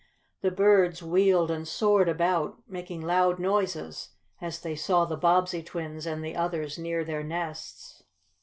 The 0.41 0.49
birds 0.49 1.03
wheeled 1.03 1.51
and 1.51 1.67
soared 1.67 2.09
about, 2.09 2.63
making 2.67 3.03
loud 3.03 3.37
noises 3.37 4.09
as 4.41 4.59
they 4.59 4.75
saw 4.75 5.05
the 5.05 5.15
Bobbsey 5.15 5.61
twins 5.61 6.07
and 6.07 6.25
the 6.25 6.35
others 6.35 6.79
near 6.79 7.05
their 7.05 7.21
nests. 7.23 8.01